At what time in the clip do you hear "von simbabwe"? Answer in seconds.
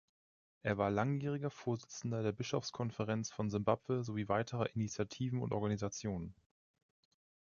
3.29-4.03